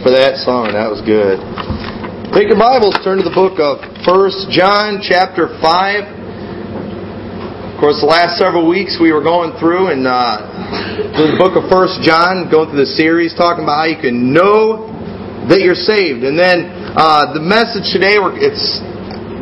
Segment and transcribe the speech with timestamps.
[0.00, 0.72] for that song.
[0.72, 1.36] That was good.
[2.32, 5.60] Take your Bibles, turn to the book of 1 John chapter 5.
[7.68, 11.52] Of course, the last several weeks we were going through and uh, through the book
[11.52, 14.88] of 1 John, going through the series, talking about how you can know
[15.52, 16.24] that you're saved.
[16.24, 18.80] And then uh, the message today, it's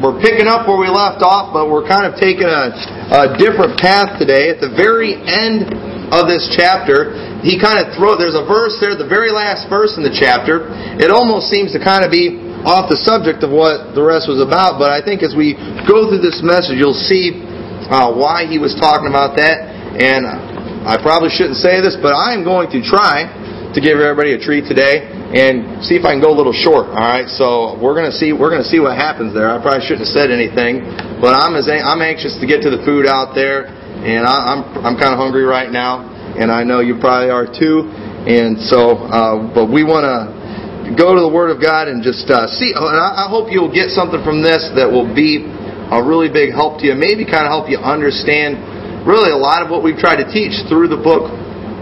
[0.03, 2.75] we're picking up where we left off, but we're kind of taking a,
[3.15, 4.51] a different path today.
[4.51, 5.71] At the very end
[6.11, 9.95] of this chapter, he kind of throw there's a verse there, the very last verse
[9.95, 10.67] in the chapter.
[10.99, 14.43] It almost seems to kind of be off the subject of what the rest was
[14.43, 15.55] about, but I think as we
[15.87, 17.39] go through this message, you'll see
[17.87, 19.63] uh, why he was talking about that.
[19.99, 23.31] And I probably shouldn't say this, but I am going to try
[23.75, 26.89] to give everybody a treat today and see if I can go a little short.
[26.89, 29.53] All right, so we're gonna see we're gonna see what happens there.
[29.53, 30.83] I probably shouldn't have said anything,
[31.21, 34.61] but I'm as I'm anxious to get to the food out there, and I, I'm
[34.81, 37.91] I'm kind of hungry right now, and I know you probably are too.
[37.91, 42.31] And so, uh, but we want to go to the Word of God and just
[42.31, 42.73] uh, see.
[42.73, 45.43] And I hope you'll get something from this that will be
[45.91, 46.95] a really big help to you.
[46.95, 48.61] Maybe kind of help you understand
[49.03, 51.33] really a lot of what we've tried to teach through the book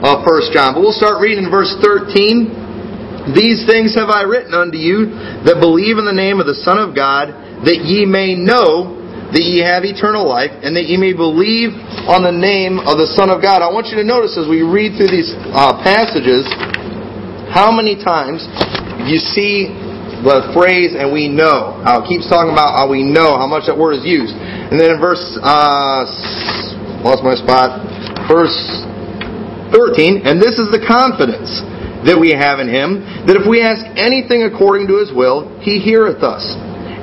[0.00, 0.72] of First John.
[0.72, 3.34] But we'll start reading in verse 13.
[3.34, 5.10] These things have I written unto you
[5.45, 7.34] that believe in the name of the Son of God,
[7.66, 8.96] that ye may know
[9.34, 11.75] that ye have eternal life, and that ye may believe
[12.07, 13.59] on the name of the Son of God.
[13.59, 16.47] I want you to notice as we read through these uh, passages
[17.51, 18.47] how many times
[19.11, 19.71] you see
[20.23, 23.67] the phrase "and we know." How it keeps talking about how we know how much
[23.67, 26.07] that word is used, and then in verse uh,
[27.03, 27.83] lost my spot,
[28.31, 28.55] verse
[29.75, 31.67] thirteen, and this is the confidence
[32.07, 35.83] that we have in Him that if we ask anything according to His will, He
[35.83, 36.47] heareth us.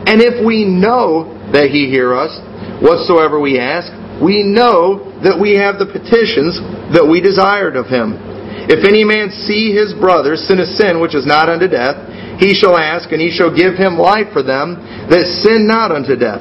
[0.07, 2.33] And if we know that He hear us,
[2.81, 6.59] whatsoever we ask, we know that we have the petitions
[6.91, 8.33] that we desired of Him.
[8.63, 11.99] If any man see his brother sin a sin which is not unto death,
[12.39, 14.79] he shall ask, and he shall give him life for them
[15.11, 16.39] that sin not unto death.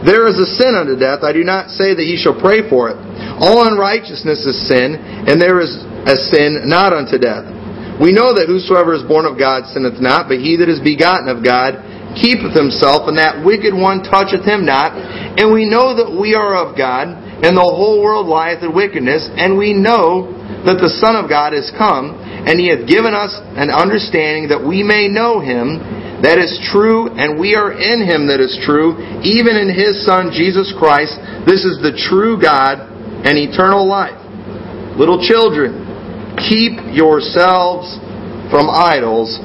[0.00, 2.88] There is a sin unto death, I do not say that ye shall pray for
[2.88, 2.96] it.
[3.36, 4.96] All unrighteousness is sin,
[5.28, 7.44] and there is a sin not unto death.
[8.00, 11.28] We know that whosoever is born of God sinneth not, but he that is begotten
[11.28, 11.76] of God
[12.18, 14.94] keepeth himself, and that wicked one toucheth him not.
[15.38, 17.10] And we know that we are of God,
[17.42, 20.34] and the whole world lieth in wickedness, and we know
[20.66, 24.60] that the Son of God is come, and he hath given us an understanding that
[24.60, 25.80] we may know him
[26.20, 30.28] that is true, and we are in him that is true, even in his Son
[30.28, 31.16] Jesus Christ.
[31.48, 32.84] This is the true God
[33.24, 34.20] and eternal life.
[35.00, 37.96] Little children, keep yourselves
[38.52, 39.40] from idols.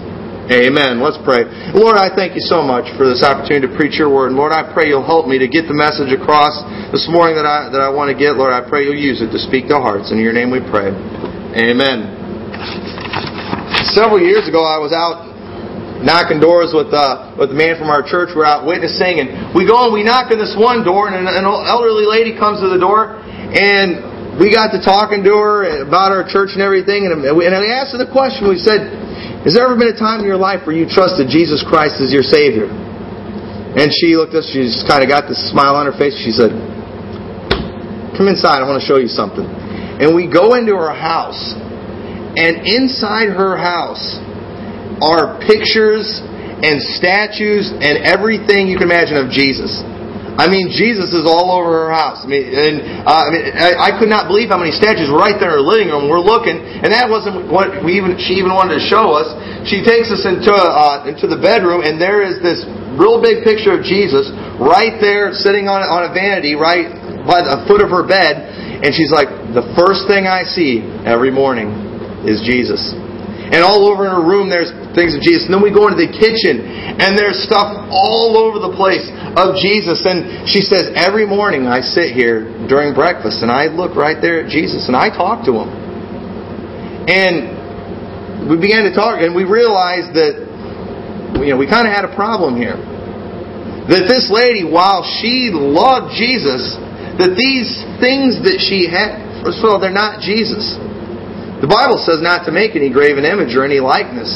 [0.45, 1.01] Amen.
[1.01, 1.41] Let's pray.
[1.73, 4.29] Lord, I thank you so much for this opportunity to preach your word.
[4.29, 6.53] And Lord, I pray you'll help me to get the message across
[6.93, 8.37] this morning that I, that I want to get.
[8.37, 10.13] Lord, I pray you'll use it to speak to hearts.
[10.13, 10.93] In your name we pray.
[11.57, 12.13] Amen.
[13.97, 15.25] Several years ago, I was out
[16.05, 18.29] knocking doors with uh, with the man from our church.
[18.37, 21.45] We're out witnessing, and we go and we knock on this one door, and an,
[21.49, 23.17] elderly lady comes to the door,
[23.49, 27.81] and we got to talking to her about our church and everything, and, and I
[27.81, 28.45] asked her the question.
[28.45, 29.04] We said,
[29.45, 32.11] "Has there ever been a time in your life where you trusted Jesus Christ as
[32.11, 34.49] your Savior?" And she looked at us.
[34.49, 36.17] She just kind of got this smile on her face.
[36.17, 36.51] She said,
[38.17, 38.59] "Come inside.
[38.59, 39.45] I want to show you something."
[40.01, 41.53] And we go into her house,
[42.35, 44.19] and inside her house
[45.01, 46.21] are pictures
[46.63, 49.83] and statues and everything you can imagine of Jesus.
[50.35, 52.23] I mean, Jesus is all over her house.
[52.23, 55.19] I mean, and uh, I mean, I, I could not believe how many statues were
[55.19, 56.11] right there in her living room.
[56.11, 59.31] We're looking, and that wasn't what we even she even wanted to show us.
[59.63, 62.67] She takes us into uh, into the bedroom, and there is this
[62.99, 64.27] real big picture of Jesus
[64.59, 66.91] right there, sitting on on a vanity, right
[67.23, 71.31] by the foot of her bed, and she's like, the first thing I see every
[71.31, 71.71] morning
[72.27, 72.93] is Jesus.
[73.45, 75.45] And all over in her room, there's things of Jesus.
[75.45, 79.05] And then we go into the kitchen, and there's stuff all over the place
[79.37, 80.01] of Jesus.
[80.01, 84.41] And she says, Every morning I sit here during breakfast, and I look right there
[84.41, 85.69] at Jesus, and I talk to him.
[87.05, 90.41] And we began to talk, and we realized that
[91.37, 92.77] you know we kind of had a problem here.
[93.85, 96.73] That this lady, while she loved Jesus,
[97.21, 97.69] that these
[98.01, 100.73] things that she had, first of all, they're not Jesus.
[101.65, 104.29] The Bible says not to make any graven image or any likeness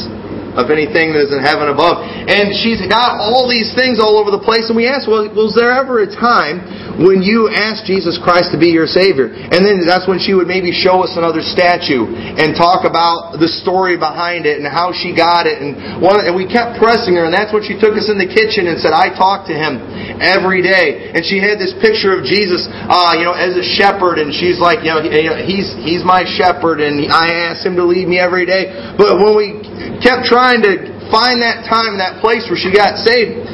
[0.59, 2.03] of anything that is in heaven above.
[2.03, 4.67] And she's got all these things all over the place.
[4.67, 6.59] And we ask, well, was there ever a time
[6.99, 9.31] when you asked Jesus Christ to be your Savior?
[9.31, 13.47] And then that's when she would maybe show us another statue and talk about the
[13.47, 15.63] story behind it and how she got it.
[15.63, 17.23] And, one, and we kept pressing her.
[17.23, 19.79] And that's when she took us in the kitchen and said, I talk to him
[20.19, 21.15] every day.
[21.15, 24.17] And she had this picture of Jesus, uh, you know, as a shepherd.
[24.19, 24.99] And she's like, you know,
[25.39, 28.73] he's, he's my shepherd and I ask him to lead me every day.
[28.97, 29.61] But when we
[30.01, 33.45] kept trying to find that time, and that place where she got saved.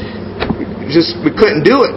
[0.87, 1.95] Just we couldn't do it.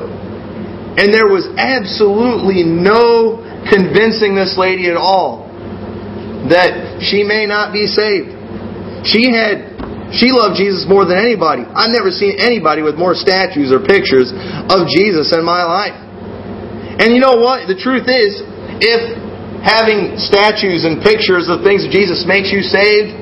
[0.98, 3.38] And there was absolutely no
[3.70, 5.46] convincing this lady at all
[6.50, 8.34] that she may not be saved.
[9.06, 9.78] She had
[10.10, 11.68] she loved Jesus more than anybody.
[11.68, 14.32] I've never seen anybody with more statues or pictures
[14.72, 15.94] of Jesus in my life.
[16.98, 17.68] And you know what?
[17.68, 18.40] The truth is,
[18.80, 19.02] if
[19.60, 23.14] having statues and pictures of things of Jesus makes you saved,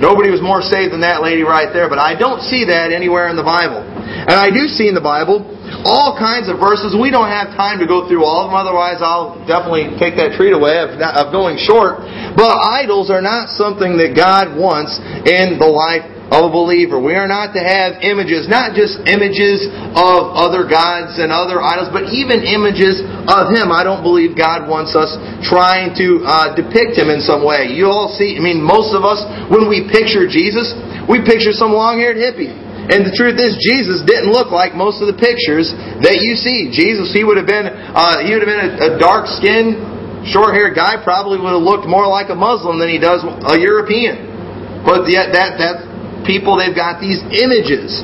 [0.00, 3.28] Nobody was more saved than that lady right there, but I don't see that anywhere
[3.28, 3.80] in the Bible.
[3.80, 5.44] And I do see in the Bible
[5.84, 6.96] all kinds of verses.
[6.96, 10.36] We don't have time to go through all of them, otherwise I'll definitely take that
[10.36, 10.98] treat away of,
[11.32, 12.04] going short.
[12.36, 16.98] But idols are not something that God wants in the life of a believer.
[16.98, 21.94] We are not to have images, not just images of other gods and other idols,
[21.94, 22.98] but even images
[23.30, 23.70] of Him.
[23.70, 25.14] I don't believe God wants us
[25.46, 27.70] trying to uh, depict Him in some way.
[27.70, 29.22] You all see, I mean, most of us,
[29.54, 30.74] when we picture Jesus,
[31.06, 32.50] we picture some long-haired hippie.
[32.86, 36.70] And the truth is, Jesus didn't look like most of the pictures that you see.
[36.70, 40.98] Jesus, he would have been, uh, he would have been a, a dark-skinned, short-haired guy.
[41.02, 44.82] Probably would have looked more like a Muslim than he does a European.
[44.86, 45.95] But yet, that that
[46.26, 48.02] people, they've got these images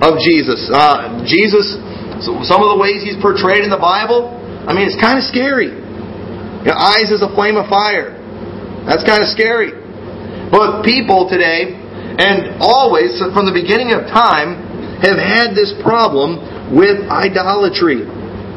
[0.00, 0.70] of Jesus.
[0.72, 1.76] Uh, Jesus,
[2.22, 4.32] some of the ways he's portrayed in the Bible,
[4.64, 5.70] I mean, it's kind of scary.
[5.70, 8.14] You know, eyes as a flame of fire.
[8.86, 9.74] That's kind of scary.
[10.50, 11.74] But people today,
[12.18, 14.62] and always from the beginning of time,
[15.02, 16.40] have had this problem
[16.72, 18.06] with idolatry.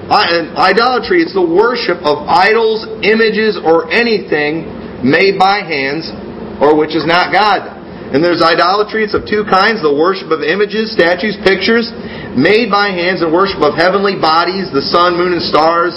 [0.09, 4.65] Idolatry is the worship of idols, images, or anything
[5.05, 6.09] made by hands
[6.59, 7.78] or which is not God.
[8.09, 9.05] And there's idolatry.
[9.05, 11.93] It's of two kinds the worship of images, statues, pictures
[12.33, 15.93] made by hands, and worship of heavenly bodies, the sun, moon, and stars,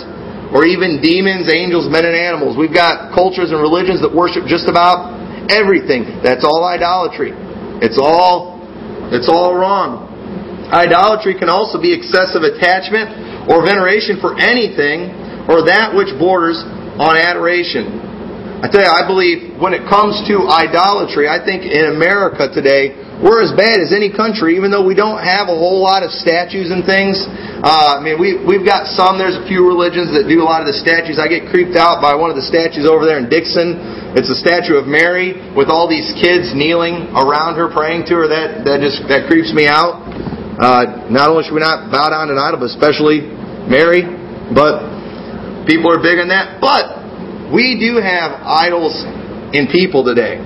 [0.53, 2.61] or even demons, angels, men, and animals.
[2.61, 5.17] We've got cultures and religions that worship just about
[5.49, 6.21] everything.
[6.21, 7.33] That's all idolatry.
[7.81, 8.61] It's all,
[9.09, 10.13] it's all wrong.
[10.69, 15.13] Idolatry can also be excessive attachment or veneration for anything
[15.49, 16.61] or that which borders
[17.01, 18.22] on adoration.
[18.63, 22.95] I tell you, I believe when it comes to idolatry, I think in America today,
[23.19, 26.15] we're as bad as any country, even though we don't have a whole lot of
[26.15, 27.19] statues and things.
[27.27, 30.63] Uh, I mean, we, we've got some, there's a few religions that do a lot
[30.63, 31.19] of the statues.
[31.19, 33.83] I get creeped out by one of the statues over there in Dixon.
[34.15, 38.27] It's a statue of Mary with all these kids kneeling around her, praying to her.
[38.31, 40.07] That, that just, that creeps me out.
[40.63, 43.27] Uh, not only should we not bow down to an idol, but especially
[43.67, 44.07] Mary,
[44.55, 44.87] but
[45.67, 46.63] people are big on that.
[46.63, 47.02] But
[47.53, 48.97] we do have idols
[49.53, 50.41] in people today.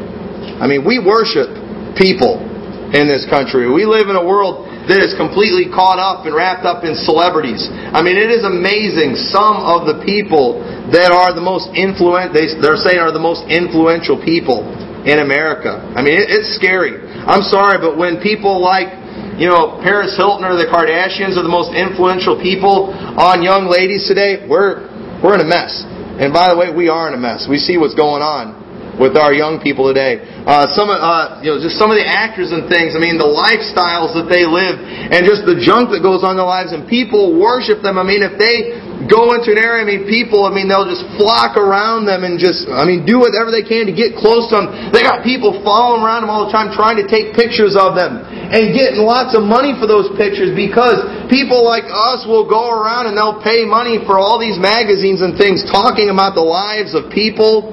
[0.58, 1.54] I mean, we worship
[1.94, 2.42] people
[2.90, 3.70] in this country.
[3.70, 7.66] We live in a world that is completely caught up and wrapped up in celebrities.
[7.70, 10.62] I mean, it is amazing some of the people
[10.94, 14.62] that are the most influential, they, they're saying are the most influential people
[15.02, 15.82] in America.
[15.94, 17.02] I mean, it, it's scary.
[17.26, 18.94] I'm sorry, but when people like,
[19.34, 24.06] you know, Paris Hilton or the Kardashians are the most influential people on young ladies
[24.06, 24.86] today, we're,
[25.18, 25.82] we're in a mess.
[26.16, 27.46] And by the way, we are in a mess.
[27.48, 30.24] We see what's going on with our young people today.
[30.48, 32.96] Uh, some, uh, you know, just some of the actors and things.
[32.96, 36.38] I mean, the lifestyles that they live, and just the junk that goes on in
[36.40, 38.00] their lives, and people worship them.
[38.00, 41.04] I mean, if they go into an area, I mean, people, I mean, they'll just
[41.20, 44.64] flock around them and just, I mean, do whatever they can to get close to
[44.64, 44.66] them.
[44.96, 48.24] They got people following around them all the time, trying to take pictures of them
[48.24, 53.06] and getting lots of money for those pictures because people like us will go around
[53.06, 57.12] and they'll pay money for all these magazines and things talking about the lives of
[57.12, 57.72] people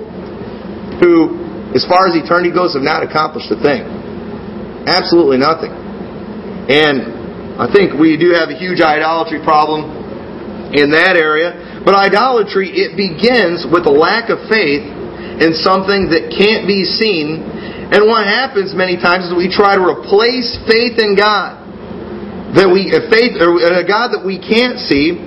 [0.99, 1.39] who,
[1.73, 3.85] as far as eternity goes, have not accomplished a thing.
[4.85, 5.71] Absolutely nothing.
[6.69, 11.81] And I think we do have a huge idolatry problem in that area.
[11.85, 14.83] But idolatry, it begins with a lack of faith
[15.39, 17.41] in something that can't be seen.
[17.93, 21.62] And what happens many times is we try to replace faith in God,
[22.53, 25.17] that we a faith or a God that we can't see,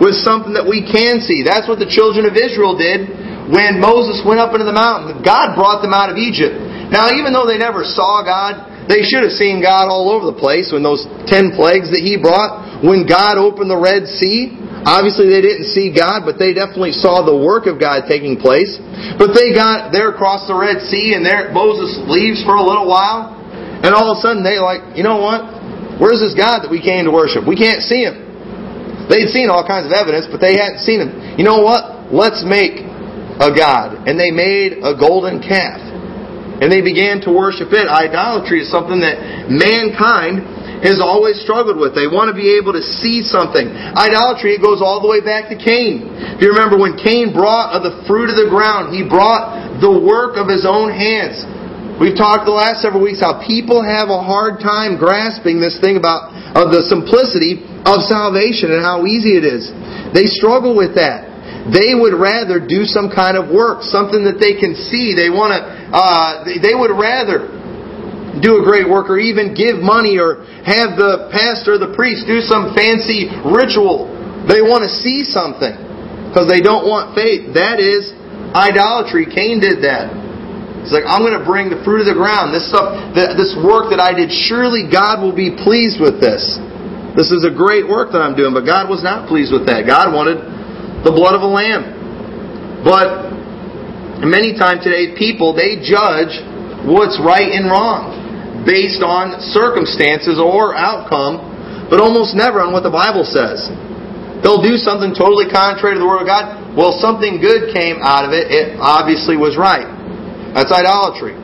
[0.00, 1.44] with something that we can see.
[1.44, 3.04] That's what the children of Israel did
[3.52, 5.20] when Moses went up into the mountain.
[5.20, 6.56] God brought them out of Egypt.
[6.88, 10.38] Now, even though they never saw God, they should have seen God all over the
[10.40, 14.56] place when those ten plagues that He brought, when God opened the Red Sea.
[14.80, 18.80] Obviously, they didn't see God, but they definitely saw the work of God taking place.
[19.20, 22.88] But they got there across the Red Sea, and there Moses leaves for a little
[22.88, 23.36] while.
[23.84, 25.59] And all of a sudden they like, you know what?
[26.00, 27.44] Where's this God that we came to worship?
[27.44, 28.16] We can't see him.
[29.12, 31.12] They'd seen all kinds of evidence, but they hadn't seen him.
[31.36, 32.08] You know what?
[32.08, 32.80] Let's make
[33.36, 34.08] a God.
[34.08, 35.82] And they made a golden calf.
[36.60, 37.84] And they began to worship it.
[37.84, 40.44] Idolatry is something that mankind
[40.80, 41.92] has always struggled with.
[41.92, 43.68] They want to be able to see something.
[43.68, 46.08] Idolatry goes all the way back to Cain.
[46.36, 49.92] If you remember when Cain brought of the fruit of the ground, he brought the
[49.92, 51.44] work of his own hands.
[52.00, 56.00] We've talked the last several weeks how people have a hard time grasping this thing
[56.00, 59.68] about of the simplicity of salvation and how easy it is.
[60.16, 61.28] They struggle with that.
[61.68, 65.12] They would rather do some kind of work, something that they can see.
[65.12, 65.60] They want to.
[65.92, 67.52] Uh, they would rather
[68.40, 72.24] do a great work, or even give money, or have the pastor, or the priest,
[72.24, 74.08] do some fancy ritual.
[74.48, 75.76] They want to see something
[76.32, 77.52] because they don't want faith.
[77.52, 78.08] That is
[78.56, 79.28] idolatry.
[79.28, 80.29] Cain did that.
[80.80, 82.56] He's like, I'm going to bring the fruit of the ground.
[82.56, 84.32] This stuff, this work that I did.
[84.32, 86.56] Surely God will be pleased with this.
[87.12, 89.84] This is a great work that I'm doing, but God was not pleased with that.
[89.84, 90.40] God wanted
[91.04, 92.80] the blood of a lamb.
[92.80, 96.32] But many times today, people, they judge
[96.88, 102.92] what's right and wrong based on circumstances or outcome, but almost never on what the
[102.92, 103.68] Bible says.
[104.40, 106.72] They'll do something totally contrary to the Word of God.
[106.72, 108.48] Well, something good came out of it.
[108.48, 109.99] It obviously was right.
[110.54, 111.38] That's idolatry.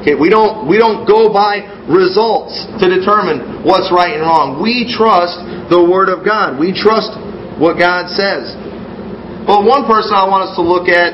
[0.00, 4.56] Okay, we don't we don't go by results to determine what's right and wrong.
[4.56, 5.36] We trust
[5.68, 6.56] the Word of God.
[6.56, 7.12] We trust
[7.60, 8.56] what God says.
[9.44, 11.12] But one person I want us to look at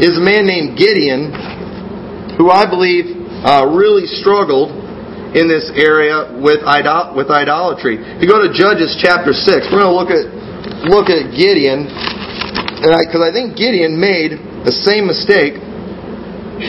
[0.00, 1.32] is a man named Gideon,
[2.36, 4.72] who I believe uh, really struggled
[5.36, 8.00] in this area with, idol- with idolatry.
[8.00, 10.26] If you go to Judges chapter 6, we're going to look at,
[10.90, 15.60] look at Gideon, because I, I think Gideon made the same mistake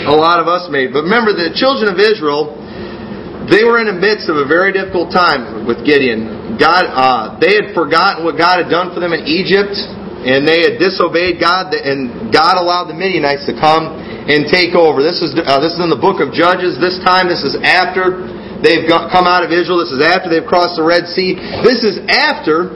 [0.07, 0.93] a lot of us made.
[0.95, 2.55] But remember, the children of Israel,
[3.51, 6.55] they were in the midst of a very difficult time with Gideon.
[6.55, 9.75] God, uh, they had forgotten what God had done for them in Egypt
[10.21, 13.89] and they had disobeyed God, and God allowed the Midianites to come
[14.29, 15.01] and take over.
[15.01, 16.77] This is uh, this is in the book of Judges.
[16.77, 18.29] This time, this is after
[18.62, 19.81] they've come out of Israel.
[19.81, 21.41] This is after they've crossed the Red Sea.
[21.65, 22.69] This is after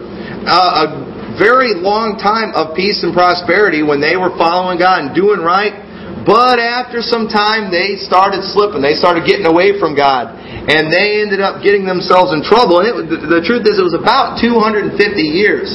[0.50, 5.10] uh, a very long time of peace and prosperity when they were following God and
[5.14, 5.85] doing right.
[6.26, 8.82] But after some time, they started slipping.
[8.82, 10.34] They started getting away from God.
[10.42, 12.82] And they ended up getting themselves in trouble.
[12.82, 15.70] And it, the, the truth is, it was about 250 years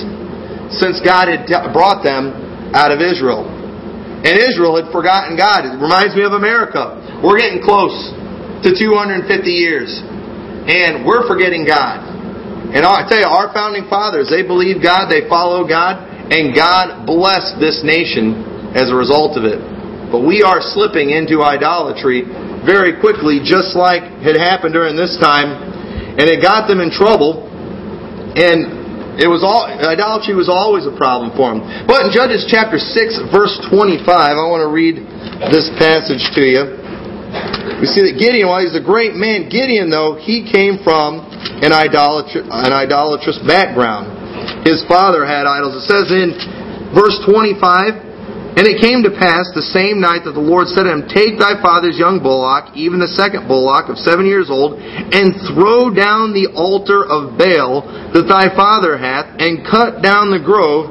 [0.74, 2.34] since God had brought them
[2.74, 3.46] out of Israel.
[3.46, 5.70] And Israel had forgotten God.
[5.70, 6.98] It reminds me of America.
[7.22, 7.94] We're getting close
[8.66, 10.02] to 250 years.
[10.66, 12.10] And we're forgetting God.
[12.74, 17.06] And I tell you, our founding fathers, they believed God, they followed God, and God
[17.06, 19.58] blessed this nation as a result of it.
[20.10, 22.26] But we are slipping into idolatry
[22.66, 25.54] very quickly, just like had happened during this time.
[26.18, 27.46] And it got them in trouble.
[28.34, 28.80] And
[29.18, 31.62] it was all idolatry was always a problem for them.
[31.86, 35.02] But in Judges chapter 6 verse 25, I want to read
[35.50, 36.62] this passage to you.
[37.78, 41.22] We see that Gideon, while he's a great man, Gideon though, he came from
[41.62, 44.66] an, idolatr- an idolatrous background.
[44.66, 45.78] His father had idols.
[45.78, 46.34] It says in
[46.92, 48.09] verse 25,
[48.58, 51.38] and it came to pass the same night that the Lord said to him, Take
[51.38, 56.34] thy father's young bullock, even the second bullock of seven years old, and throw down
[56.34, 60.90] the altar of Baal that thy father hath, and cut down the grove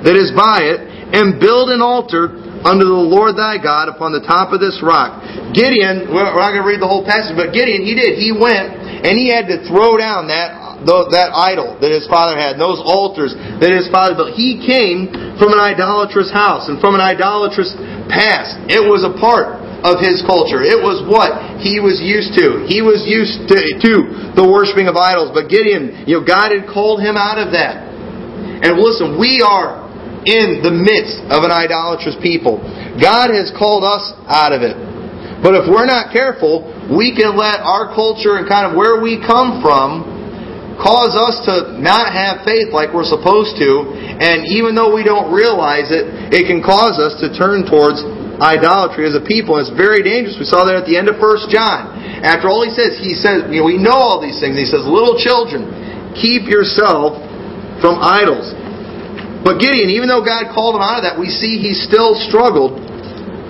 [0.00, 0.80] that is by it,
[1.12, 5.20] and build an altar unto the Lord thy God upon the top of this rock.
[5.52, 8.16] Gideon, we're not going to read the whole passage, but Gideon, he did.
[8.16, 8.72] He went
[9.04, 13.34] and he had to throw down that that idol that his father had, those altars
[13.60, 14.36] that his father built.
[14.36, 15.08] He came
[15.40, 17.72] from an idolatrous house and from an idolatrous
[18.12, 18.60] past.
[18.68, 20.64] It was a part of his culture.
[20.64, 22.64] It was what he was used to.
[22.64, 23.92] He was used to, to
[24.32, 25.32] the worshiping of idols.
[25.36, 27.84] But Gideon, you know, God had called him out of that.
[28.64, 29.84] And listen, we are
[30.24, 32.64] in the midst of an idolatrous people.
[32.96, 34.72] God has called us out of it.
[35.44, 39.20] But if we're not careful, we can let our culture and kind of where we
[39.20, 40.13] come from
[40.80, 45.30] cause us to not have faith like we're supposed to, and even though we don't
[45.32, 48.02] realize it, it can cause us to turn towards
[48.42, 49.56] idolatry as a people.
[49.58, 50.36] And it's very dangerous.
[50.38, 51.94] We saw that at the end of First John.
[52.22, 54.58] After all he says, he says, you know, we know all these things.
[54.58, 55.70] He says, little children,
[56.18, 57.18] keep yourself
[57.78, 58.52] from idols.
[59.44, 62.83] But Gideon, even though God called him out of that, we see he still struggled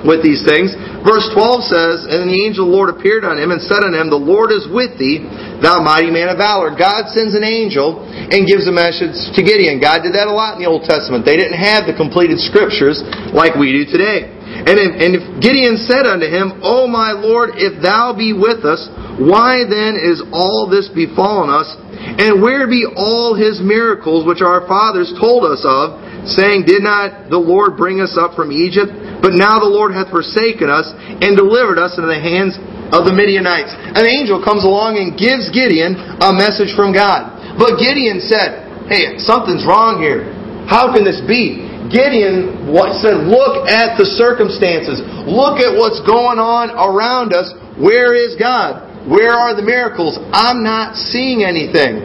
[0.05, 0.77] with these things.
[1.01, 3.97] Verse 12 says, And the angel of the Lord appeared on him and said unto
[3.97, 5.25] him, The Lord is with thee,
[5.65, 6.71] thou mighty man of valor.
[6.77, 9.81] God sends an angel and gives a message to Gideon.
[9.81, 11.25] God did that a lot in the Old Testament.
[11.25, 13.01] They didn't have the completed scriptures
[13.33, 14.31] like we do today.
[14.55, 18.87] And, and Gideon said unto him, O my Lord, if thou be with us,
[19.19, 21.69] why then is all this befallen us?
[22.05, 27.31] And where be all his miracles which our fathers told us of, saying, Did not
[27.31, 28.93] the Lord bring us up from Egypt?
[29.21, 32.57] But now the Lord hath forsaken us and delivered us into the hands
[32.93, 33.73] of the Midianites.
[33.73, 37.57] An angel comes along and gives Gideon a message from God.
[37.57, 40.29] But Gideon said, Hey, something's wrong here.
[40.69, 41.65] How can this be?
[41.93, 42.69] Gideon
[43.01, 45.01] said, Look at the circumstances.
[45.29, 47.53] Look at what's going on around us.
[47.77, 49.09] Where is God?
[49.09, 50.17] Where are the miracles?
[50.33, 52.01] I'm not seeing anything.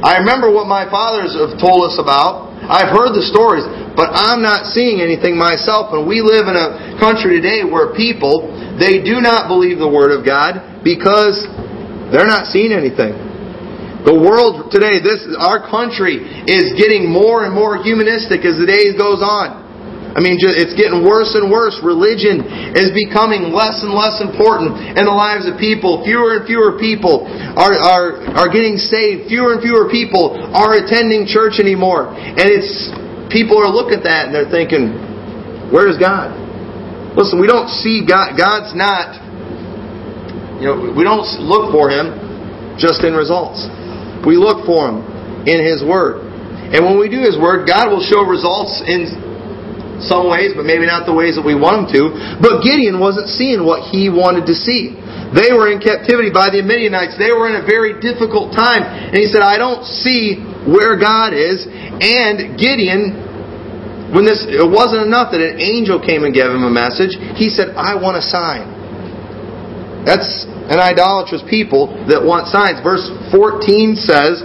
[0.00, 2.49] I remember what my fathers have told us about.
[2.66, 3.64] I've heard the stories,
[3.96, 5.92] but I'm not seeing anything myself.
[5.92, 8.48] And we live in a country today where people,
[8.80, 11.44] they do not believe the Word of God because
[12.12, 13.12] they're not seeing anything.
[14.00, 18.96] The world today, this our country is getting more and more humanistic as the days
[18.96, 19.59] goes on.
[20.10, 21.78] I mean, it's getting worse and worse.
[21.86, 22.42] Religion
[22.74, 26.02] is becoming less and less important in the lives of people.
[26.02, 29.30] Fewer and fewer people are, are, are getting saved.
[29.30, 32.10] Fewer and fewer people are attending church anymore.
[32.10, 32.90] And it's,
[33.30, 34.98] people are looking at that and they're thinking,
[35.70, 36.34] where's God?
[37.14, 38.34] Listen, we don't see God.
[38.34, 39.14] God's not,
[40.58, 43.62] you know, we don't look for Him just in results.
[44.26, 45.06] We look for Him
[45.46, 46.26] in His Word.
[46.74, 49.30] And when we do His Word, God will show results in
[50.02, 52.02] some ways, but maybe not the ways that we want him to.
[52.40, 54.96] But Gideon wasn't seeing what he wanted to see.
[55.30, 57.14] They were in captivity by the Midianites.
[57.14, 58.82] They were in a very difficult time.
[58.82, 61.70] And he said, I don't see where God is.
[61.70, 66.72] And Gideon, when this, it wasn't enough that an angel came and gave him a
[66.72, 68.66] message, he said, I want a sign.
[70.02, 72.82] That's an idolatrous people that want signs.
[72.82, 74.42] Verse 14 says,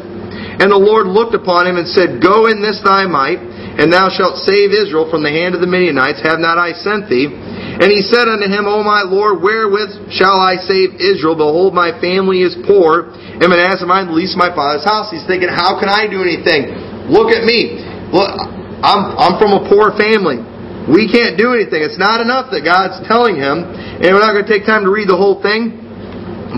[0.61, 4.07] And the Lord looked upon him and said, Go in this thy might and thou
[4.07, 6.23] shalt save Israel from the hand of the Midianites.
[6.23, 7.27] Have not I sent thee?
[7.27, 11.35] And he said unto him, O my Lord, wherewith shall I save Israel?
[11.35, 15.11] Behold, my family is poor, and Manasseh mine the least of my father's house.
[15.11, 16.71] He's thinking, how can I do anything?
[17.11, 17.83] Look at me.
[18.15, 18.31] Look,
[18.79, 20.39] I'm, I'm from a poor family.
[20.87, 21.83] We can't do anything.
[21.83, 24.91] It's not enough that God's telling him, and we're not going to take time to
[24.93, 25.81] read the whole thing.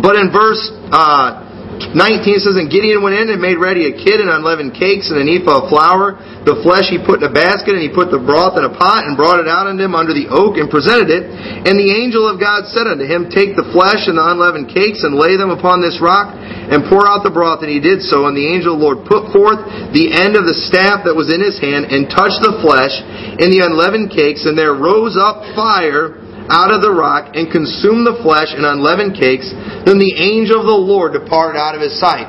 [0.03, 0.59] But in verse
[0.93, 1.46] uh,
[1.77, 5.21] 19 says, And Gideon went in and made ready a kid and unleavened cakes and
[5.21, 6.17] an ephah of flour.
[6.43, 9.05] The flesh he put in a basket, and he put the broth in a pot,
[9.05, 11.29] and brought it out unto him under the oak, and presented it.
[11.67, 15.05] And the angel of God said unto him, Take the flesh and the unleavened cakes,
[15.05, 17.61] and lay them upon this rock, and pour out the broth.
[17.61, 18.25] And he did so.
[18.25, 19.61] And the angel of the Lord put forth
[19.93, 22.95] the end of the staff that was in his hand, and touched the flesh
[23.37, 28.07] and the unleavened cakes, and there rose up fire out of the rock and consumed
[28.07, 29.51] the flesh and unleavened cakes.
[29.83, 32.27] Then the angel of the Lord departed out of his sight.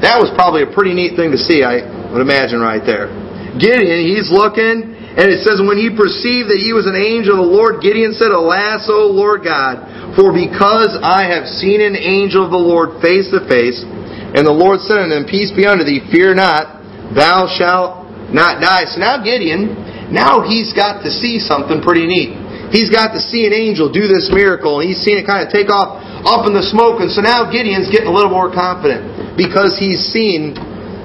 [0.00, 3.08] That was probably a pretty neat thing to see, I would imagine, right there.
[3.56, 7.46] Gideon, he's looking, and it says, When he perceived that he was an angel of
[7.46, 9.86] the Lord, Gideon said, Alas, O Lord God,
[10.18, 14.52] for because I have seen an angel of the Lord face to face, and the
[14.52, 16.82] Lord said unto him, Peace be unto thee, fear not,
[17.14, 18.90] thou shalt not die.
[18.90, 22.43] So now Gideon, now he's got to see something pretty neat.
[22.74, 25.54] He's got to see an angel do this miracle, and he's seen it kind of
[25.54, 26.98] take off up in the smoke.
[26.98, 30.58] And so now Gideon's getting a little more confident because he's seen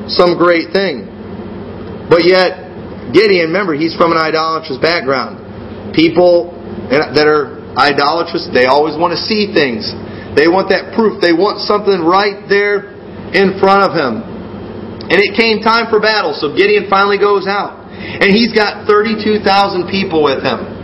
[0.10, 1.06] some great thing.
[2.10, 5.94] But yet, Gideon, remember, he's from an idolatrous background.
[5.94, 6.58] People
[6.90, 9.94] that are idolatrous, they always want to see things.
[10.34, 11.22] They want that proof.
[11.22, 12.98] They want something right there
[13.30, 14.26] in front of him.
[15.06, 17.78] And it came time for battle, so Gideon finally goes out.
[17.94, 20.79] And he's got 32,000 people with him.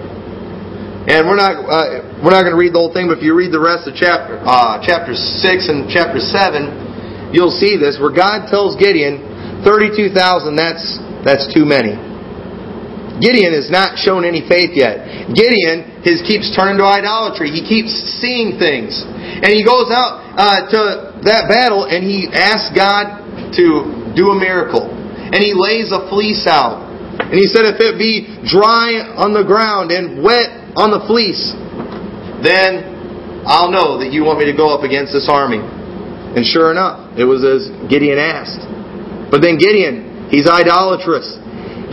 [1.06, 3.38] And we're not uh, we're not going to read the whole thing, but if you
[3.38, 8.10] read the rest of chapter uh, chapter six and chapter seven, you'll see this where
[8.10, 10.58] God tells Gideon, thirty-two thousand.
[10.58, 11.94] That's that's too many.
[13.22, 15.30] Gideon has not shown any faith yet.
[15.30, 17.54] Gideon his keeps turning to idolatry.
[17.54, 20.80] He keeps seeing things, and he goes out uh, to
[21.22, 26.50] that battle and he asks God to do a miracle, and he lays a fleece
[26.50, 26.82] out.
[27.16, 31.56] And he said, if it be dry on the ground and wet on the fleece,
[32.44, 35.60] then I'll know that you want me to go up against this army.
[35.60, 38.60] And sure enough, it was as Gideon asked.
[39.32, 41.40] But then Gideon, he's idolatrous.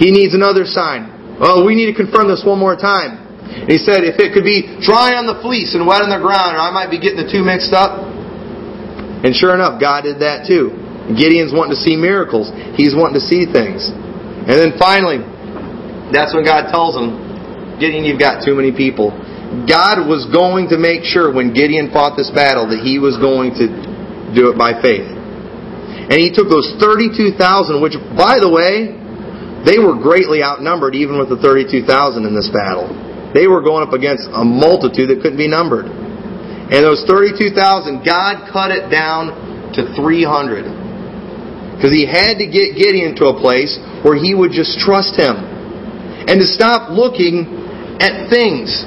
[0.03, 1.39] He needs another sign.
[1.39, 3.23] Oh, we need to confirm this one more time.
[3.69, 6.57] He said, if it could be dry on the fleece and wet on the ground,
[6.57, 8.03] or I might be getting the two mixed up.
[9.23, 10.75] And sure enough, God did that too.
[11.15, 12.51] Gideon's wanting to see miracles.
[12.75, 13.87] He's wanting to see things.
[13.93, 15.23] And then finally,
[16.11, 17.22] that's when God tells him,
[17.83, 19.11] Gideon, you've got too many people.
[19.67, 23.59] God was going to make sure when Gideon fought this battle that he was going
[23.59, 23.67] to
[24.31, 25.03] do it by faith.
[25.03, 28.95] And he took those 32,000, which, by the way,
[29.67, 32.87] they were greatly outnumbered even with the 32,000 in this battle.
[33.35, 35.87] They were going up against a multitude that couldn't be numbered.
[35.87, 41.77] And those 32,000, God cut it down to 300.
[41.77, 43.75] Because he had to get Gideon to a place
[44.07, 45.35] where he would just trust him.
[45.35, 47.62] And to stop looking
[48.03, 48.83] at things.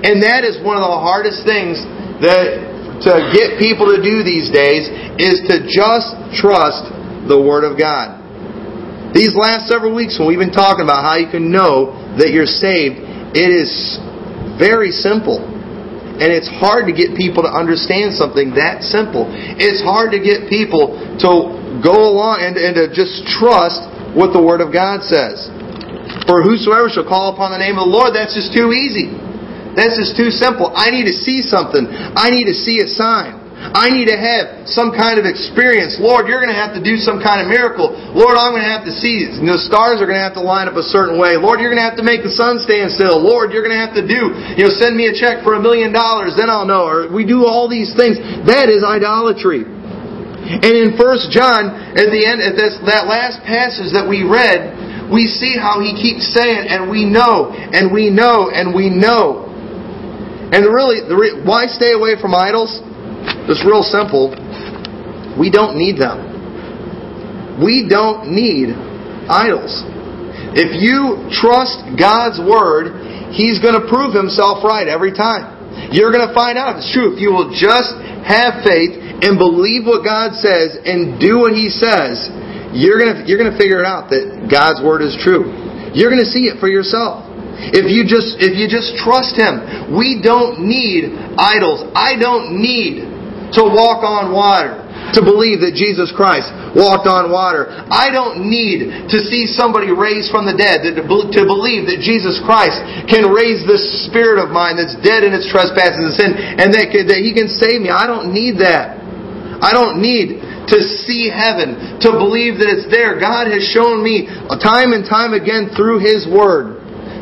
[0.00, 1.76] And that is one of the hardest things
[2.24, 2.70] that
[3.04, 4.88] to get people to do these days
[5.20, 6.88] is to just trust
[7.28, 8.16] the Word of God.
[9.12, 12.48] These last several weeks when we've been talking about how you can know that you're
[12.48, 13.00] saved,
[13.36, 14.00] it is
[14.56, 15.40] very simple.
[16.20, 19.24] And it's hard to get people to understand something that simple.
[19.32, 20.92] It's hard to get people
[21.24, 21.28] to
[21.80, 23.80] go along and, and to just trust
[24.12, 25.48] what the Word of God says.
[26.30, 29.10] For whosoever shall call upon the name of the Lord, that's just too easy.
[29.74, 30.70] That's just too simple.
[30.70, 31.90] I need to see something.
[31.90, 33.34] I need to see a sign.
[33.60, 35.98] I need to have some kind of experience.
[35.98, 37.90] Lord, you're going to have to do some kind of miracle.
[38.14, 39.26] Lord, I'm going to have to see.
[39.26, 41.34] The stars are going to have to line up a certain way.
[41.34, 43.18] Lord, you're going to have to make the sun stand still.
[43.18, 45.60] Lord, you're going to have to do, you know, send me a check for a
[45.60, 46.86] million dollars, then I'll know.
[46.86, 48.22] Or we do all these things.
[48.46, 49.66] That is idolatry.
[49.66, 54.79] And in First John, at the end, at this, that last passage that we read,
[55.10, 59.50] we see how he keeps saying, and we know, and we know, and we know.
[60.50, 62.78] And really, re- why stay away from idols?
[63.50, 64.30] It's real simple.
[65.38, 66.30] We don't need them.
[67.62, 68.70] We don't need
[69.26, 69.82] idols.
[70.54, 75.58] If you trust God's Word, He's going to prove Himself right every time.
[75.94, 77.14] You're going to find out it's true.
[77.14, 77.94] If you will just
[78.26, 82.26] have faith and believe what God says and do what He says,
[82.72, 85.50] you're going to, you're to figure it out that God's Word is true.
[85.94, 87.26] You're going to see it for yourself.
[87.60, 91.84] If you just if you just trust him, we don't need idols.
[91.92, 93.04] I don't need
[93.52, 94.80] to walk on water
[95.12, 97.68] to believe that Jesus Christ walked on water.
[97.90, 102.78] I don't need to see somebody raised from the dead to believe that Jesus Christ
[103.10, 106.94] can raise this spirit of mine that's dead in its trespasses and sin and that,
[106.94, 107.90] that He can save me.
[107.90, 108.96] I don't need that.
[109.60, 113.18] I don't need to see heaven, to believe that it's there.
[113.18, 114.30] God has shown me
[114.62, 116.80] time and time again through His Word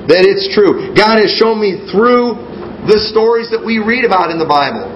[0.08, 0.96] that it's true.
[0.96, 2.40] God has shown me through
[2.88, 4.88] the stories that we read about in the Bible.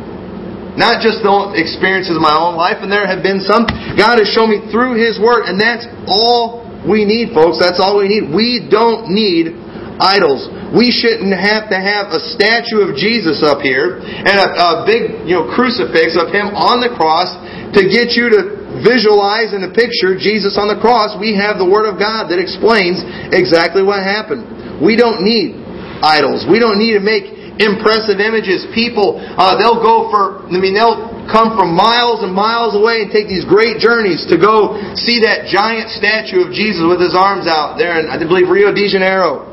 [0.72, 3.68] Not just the experiences of my own life, and there have been some.
[3.92, 7.60] God has shown me through His Word, and that's all we need, folks.
[7.60, 8.32] That's all we need.
[8.32, 9.52] We don't need
[10.00, 10.48] idols.
[10.72, 15.28] We shouldn't have to have a statue of Jesus up here and a, a big,
[15.28, 17.28] you know, crucifix of Him on the cross
[17.76, 18.40] to get you to
[18.80, 21.12] visualize in a picture Jesus on the cross.
[21.20, 23.04] We have the Word of God that explains
[23.36, 24.80] exactly what happened.
[24.80, 25.60] We don't need
[26.00, 26.48] idols.
[26.48, 27.28] We don't need to make
[27.60, 28.64] impressive images.
[28.72, 33.12] People, uh, they'll go for, I mean, they'll come from miles and miles away and
[33.12, 37.44] take these great journeys to go see that giant statue of Jesus with his arms
[37.44, 39.52] out there in, I believe, Rio de Janeiro.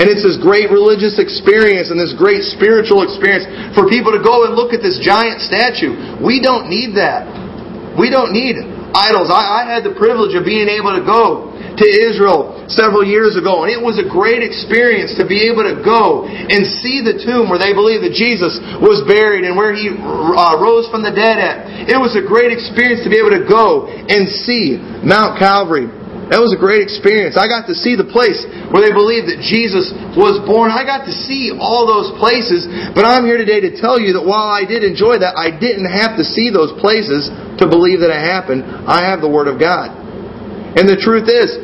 [0.00, 3.44] And it's this great religious experience and this great spiritual experience
[3.76, 5.92] for people to go and look at this giant statue.
[6.24, 7.28] We don't need that.
[8.00, 8.56] We don't need
[8.96, 9.28] idols.
[9.28, 13.68] I, I had the privilege of being able to go to Israel several years ago,
[13.68, 17.52] and it was a great experience to be able to go and see the tomb
[17.52, 21.36] where they believe that Jesus was buried and where he uh, rose from the dead
[21.36, 21.92] at.
[21.92, 25.99] It was a great experience to be able to go and see Mount Calvary.
[26.30, 27.34] That was a great experience.
[27.34, 30.70] I got to see the place where they believe that Jesus was born.
[30.70, 34.22] I got to see all those places, but I'm here today to tell you that
[34.22, 37.26] while I did enjoy that, I didn't have to see those places
[37.58, 38.62] to believe that it happened.
[38.86, 39.90] I have the Word of God.
[40.78, 41.58] And the truth is,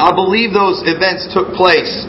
[0.00, 2.08] I believe those events took place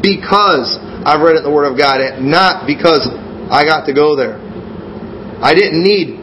[0.00, 3.04] because I read it in the Word of God, not because
[3.52, 4.40] I got to go there.
[5.44, 6.16] I didn't need,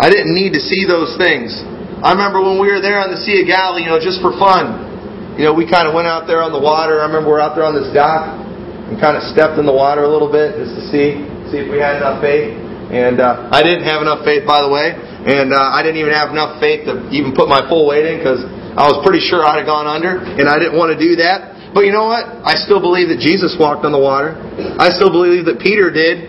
[0.00, 1.52] I didn't need to see those things.
[1.98, 4.30] I remember when we were there on the Sea of Galilee, you know, just for
[4.38, 5.34] fun.
[5.34, 7.02] You know, we kind of went out there on the water.
[7.02, 8.38] I remember we are out there on this dock
[8.86, 11.66] and kind of stepped in the water a little bit just to see, see if
[11.66, 12.54] we had enough faith.
[12.94, 14.94] And uh, I didn't have enough faith, by the way.
[14.94, 18.22] And uh, I didn't even have enough faith to even put my full weight in
[18.22, 18.46] because
[18.78, 21.74] I was pretty sure I'd have gone under, and I didn't want to do that.
[21.74, 22.24] But you know what?
[22.46, 24.38] I still believe that Jesus walked on the water.
[24.78, 26.27] I still believe that Peter did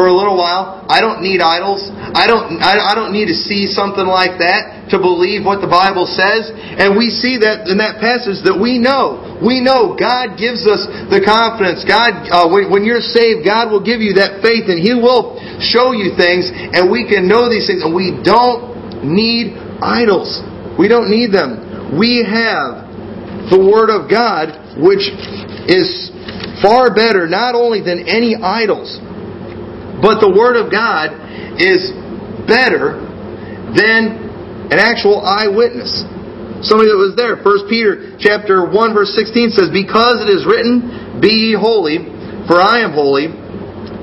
[0.00, 0.80] for a little while.
[0.88, 1.84] I don't need idols.
[1.92, 2.56] I don't.
[2.64, 6.48] I, don't need to see something like that to believe what the Bible says.
[6.80, 9.36] And we see that in that passage that we know.
[9.44, 11.84] We know God gives us the confidence.
[11.84, 15.36] God, uh, when, when you're saved, God will give you that faith, and He will
[15.60, 17.84] show you things, and we can know these things.
[17.84, 19.52] And we don't need
[19.84, 20.40] idols.
[20.80, 22.86] We don't need them we have
[23.50, 25.10] the Word of God, which
[25.66, 26.14] is
[26.62, 29.02] far better not only than any idols,
[29.98, 31.10] but the Word of God
[31.58, 31.90] is
[32.46, 33.02] better
[33.74, 35.90] than an actual eyewitness.
[36.62, 37.40] Somebody that was there.
[37.40, 41.98] 1 Peter chapter 1 verse 16 says, Because it is written, Be ye holy,
[42.46, 43.32] For I am holy,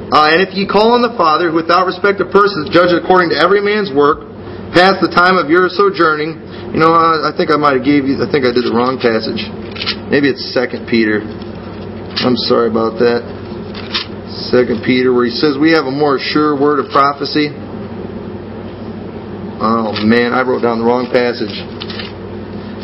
[0.08, 3.36] uh, and if ye call on the Father, who without respect of persons judge according
[3.36, 4.24] to every man's work,
[4.72, 6.40] past the time of your sojourning,
[6.72, 8.16] you know, I, I think I might have gave you.
[8.20, 9.44] I think I did the wrong passage.
[10.08, 11.20] Maybe it's Second Peter.
[11.24, 13.47] I'm sorry about that.
[14.48, 17.52] Second Peter, where he says we have a more sure word of prophecy.
[19.60, 21.54] Oh man, I wrote down the wrong passage.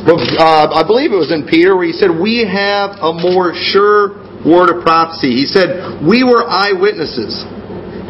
[0.04, 3.56] But uh, I believe it was in Peter where he said we have a more
[3.56, 5.32] sure word of prophecy.
[5.32, 7.48] He said, We were eyewitnesses.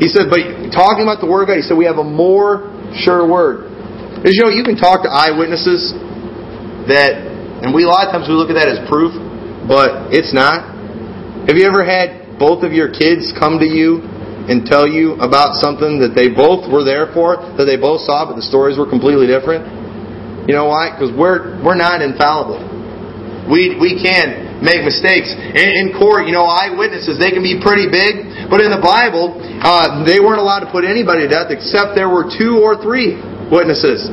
[0.01, 0.41] He said, but
[0.73, 3.69] talking about the Word of God, he said, we have a more sure word.
[4.17, 5.93] Because, you know, you can talk to eyewitnesses
[6.89, 7.21] that,
[7.61, 9.13] and we a lot of times we look at that as proof,
[9.69, 10.65] but it's not.
[11.45, 14.03] Have you ever had both of your kids come to you
[14.51, 18.27] and tell you about something that they both were there for, that they both saw,
[18.27, 19.63] but the stories were completely different?
[20.43, 20.91] You know why?
[20.91, 22.60] Because we're, we're not infallible.
[23.47, 25.32] We, we can make mistakes.
[25.32, 29.39] In, in court, you know, eyewitnesses, they can be pretty big, but in the Bible,
[29.63, 33.15] uh, they weren't allowed to put anybody to death except there were two or three
[33.47, 34.12] witnesses.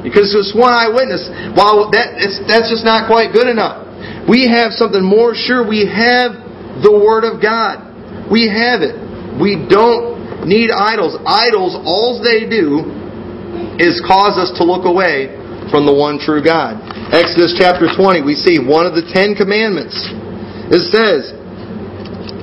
[0.00, 2.16] Because just one eyewitness, while that,
[2.48, 3.84] that's just not quite good enough.
[4.24, 5.60] We have something more sure.
[5.60, 6.47] We have
[6.82, 7.84] the Word of God.
[8.30, 8.94] We have it.
[9.40, 11.16] We don't need idols.
[11.24, 12.86] Idols, all they do
[13.78, 15.34] is cause us to look away
[15.70, 16.80] from the one true God.
[17.12, 19.96] Exodus chapter 20, we see one of the Ten Commandments.
[20.68, 21.32] It says,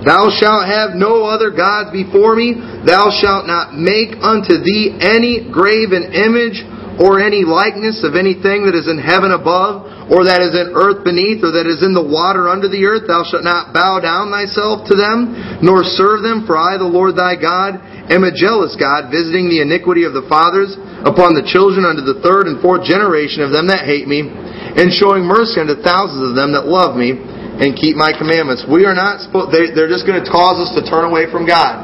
[0.05, 2.57] Thou shalt have no other gods before me.
[2.85, 6.61] Thou shalt not make unto thee any graven image
[7.01, 11.01] or any likeness of anything that is in heaven above, or that is in earth
[11.01, 13.09] beneath, or that is in the water under the earth.
[13.09, 15.33] Thou shalt not bow down thyself to them,
[15.65, 17.81] nor serve them, for I, the Lord thy God,
[18.13, 22.21] am a jealous God, visiting the iniquity of the fathers upon the children unto the
[22.21, 26.37] third and fourth generation of them that hate me, and showing mercy unto thousands of
[26.37, 27.17] them that love me
[27.57, 28.61] and keep my commandments.
[28.67, 31.49] We are not supposed, they, are just going to cause us to turn away from
[31.49, 31.81] God.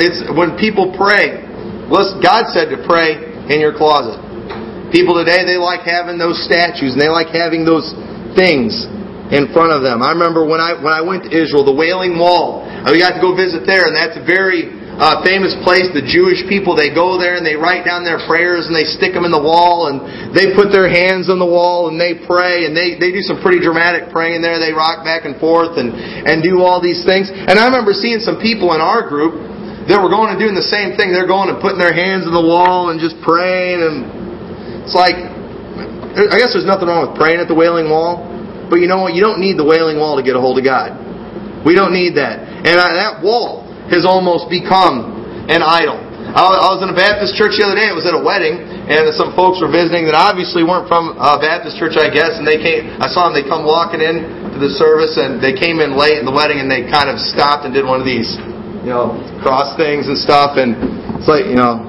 [0.00, 1.44] It's, when people pray,
[1.92, 3.20] God said to pray
[3.52, 4.23] in your closet.
[4.94, 7.90] People today, they like having those statues and they like having those
[8.38, 8.86] things
[9.34, 10.06] in front of them.
[10.06, 12.62] I remember when I when I went to Israel, the Wailing Wall.
[12.86, 15.90] We got to go visit there, and that's a very uh, famous place.
[15.90, 19.10] The Jewish people they go there and they write down their prayers and they stick
[19.10, 22.62] them in the wall and they put their hands on the wall and they pray
[22.62, 24.62] and they they do some pretty dramatic praying there.
[24.62, 27.34] They rock back and forth and and do all these things.
[27.34, 29.34] And I remember seeing some people in our group
[29.90, 31.10] that were going and doing the same thing.
[31.10, 34.23] They're going and putting their hands on the wall and just praying and
[34.84, 38.22] it's like, I guess there's nothing wrong with praying at the Wailing Wall,
[38.70, 39.16] but you know what?
[39.16, 40.94] You don't need the Wailing Wall to get a hold of God.
[41.64, 42.44] We don't need that.
[42.44, 46.00] And that wall has almost become an idol.
[46.34, 47.86] I was in a Baptist church the other day.
[47.86, 51.38] It was at a wedding, and some folks were visiting that obviously weren't from a
[51.38, 52.40] Baptist church, I guess.
[52.40, 52.90] And they came.
[52.98, 53.36] I saw them.
[53.38, 56.58] They come walking in to the service, and they came in late in the wedding,
[56.58, 58.34] and they kind of stopped and did one of these,
[58.82, 60.58] you know, cross things and stuff.
[60.58, 60.74] And
[61.20, 61.86] it's like, you know,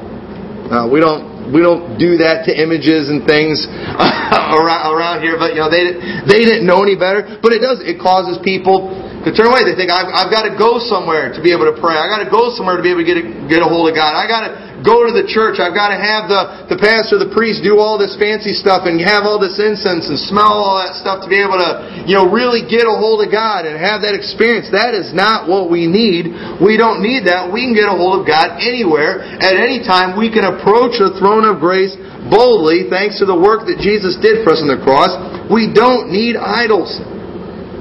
[0.69, 3.65] uh, we don't we don't do that to images and things
[4.57, 5.93] around around here, but you know they
[6.25, 7.37] they didn't know any better.
[7.41, 8.89] But it does it causes people
[9.25, 9.65] to turn away.
[9.65, 11.97] They think I've, I've got to go somewhere to be able to pray.
[11.97, 13.97] I got to go somewhere to be able to get a, get a hold of
[13.97, 14.13] God.
[14.13, 14.49] I got to
[14.87, 15.59] go to the church.
[15.59, 18.97] I've got to have the the pastor, the priest do all this fancy stuff and
[19.03, 22.31] have all this incense and smell all that stuff to be able to you know
[22.31, 24.71] really get a hold of God and have that experience.
[24.71, 26.31] That is not what we need.
[26.63, 27.51] We don't need that.
[27.51, 30.15] We can get a hold of God anywhere at any time.
[30.15, 31.97] We can approach the throne throne of grace
[32.29, 35.09] boldly thanks to the work that Jesus did for us on the cross.
[35.49, 36.93] We don't need idols.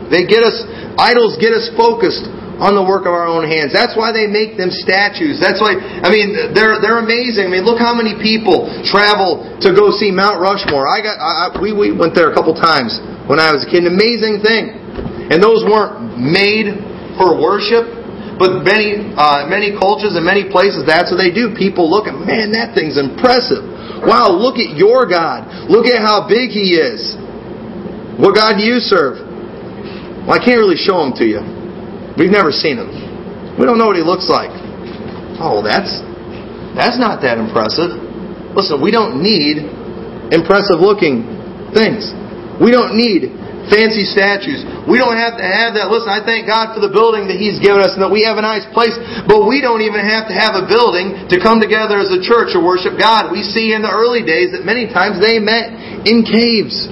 [0.08, 0.64] They get us
[0.96, 2.24] idols get us focused
[2.62, 3.74] on the work of our own hands.
[3.74, 5.42] That's why they make them statues.
[5.42, 7.46] That's why I mean they're they're amazing.
[7.46, 10.86] I mean look how many people travel to go see Mount Rushmore.
[10.86, 13.88] I got I, we we went there a couple times when I was a kid.
[13.88, 14.84] An amazing thing.
[15.32, 16.76] And those weren't made
[17.16, 18.04] for worship.
[18.34, 21.54] But many, uh, many cultures and many places, that's what they do.
[21.54, 23.62] People look at, man, that thing's impressive.
[24.02, 25.70] Wow, look at your God.
[25.70, 27.14] Look at how big He is.
[28.18, 29.22] What God do you serve?
[30.26, 31.42] Well, I can't really show Him to you.
[32.16, 32.90] We've never seen Him.
[33.58, 34.50] We don't know what He looks like.
[35.38, 36.02] Oh, that's
[36.74, 37.94] that's not that impressive.
[38.54, 39.62] Listen, we don't need
[40.30, 41.26] impressive looking
[41.74, 42.10] things.
[42.62, 43.30] We don't need
[43.70, 44.62] fancy statues.
[44.86, 45.88] We don't have to have that.
[45.88, 48.36] Listen, I thank God for the building that He's given us and that we have
[48.36, 48.94] a nice place,
[49.26, 52.52] but we don't even have to have a building to come together as a church
[52.54, 53.32] to worship God.
[53.32, 55.72] We see in the early days that many times they met
[56.06, 56.86] in caves.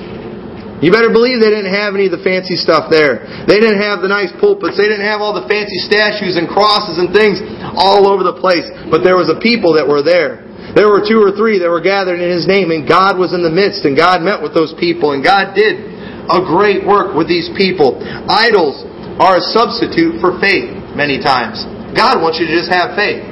[0.83, 3.23] You better believe they didn't have any of the fancy stuff there.
[3.47, 4.75] They didn't have the nice pulpits.
[4.75, 7.39] They didn't have all the fancy statues and crosses and things
[7.79, 8.67] all over the place.
[8.91, 10.43] But there was a people that were there.
[10.75, 13.47] There were two or three that were gathered in His name, and God was in
[13.47, 15.79] the midst, and God met with those people, and God did
[16.27, 18.03] a great work with these people.
[18.27, 18.83] Idols
[19.23, 20.83] are a substitute for faith.
[20.93, 21.63] many times.
[21.97, 23.25] God wants you to just have faith.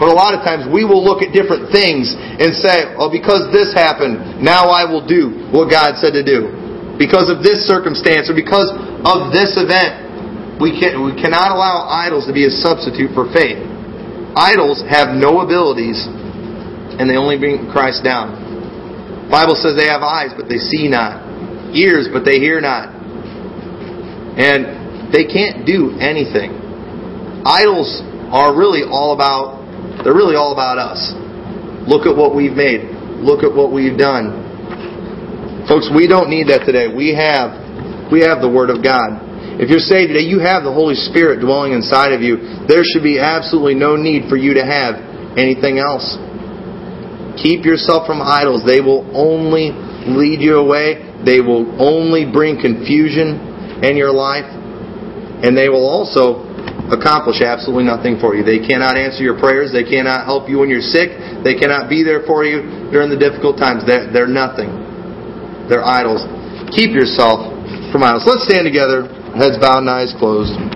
[0.00, 3.48] But a lot of times we will look at different things and say, oh, because
[3.54, 6.65] this happened, now I will do what God said to do.
[6.98, 8.72] Because of this circumstance or because
[9.04, 13.60] of this event, we, can, we cannot allow idols to be a substitute for faith.
[14.36, 16.00] Idols have no abilities
[16.96, 19.28] and they only bring Christ down.
[19.28, 21.20] The Bible says they have eyes, but they see not.
[21.76, 22.88] Ears, but they hear not.
[24.40, 26.56] And they can't do anything.
[27.44, 28.00] Idols
[28.32, 29.56] are really all about
[30.04, 31.14] they're really all about us.
[31.88, 32.94] Look at what we've made.
[33.22, 34.45] Look at what we've done.
[35.66, 36.86] Folks, we don't need that today.
[36.86, 37.66] We have
[38.06, 39.18] we have the Word of God.
[39.58, 42.38] If you're saved today, you have the Holy Spirit dwelling inside of you.
[42.70, 45.00] There should be absolutely no need for you to have
[45.34, 46.06] anything else.
[47.40, 48.62] Keep yourself from idols.
[48.62, 49.74] They will only
[50.06, 51.02] lead you away.
[51.26, 54.46] They will only bring confusion in your life.
[54.46, 56.46] And they will also
[56.94, 58.46] accomplish absolutely nothing for you.
[58.46, 59.74] They cannot answer your prayers.
[59.74, 61.10] They cannot help you when you're sick.
[61.42, 63.82] They cannot be there for you during the difficult times.
[63.82, 64.85] They're, they're nothing.
[65.68, 66.24] They're idols.
[66.72, 67.52] Keep yourself
[67.92, 68.24] from idols.
[68.26, 70.56] Let's stand together, heads bowed and eyes closed.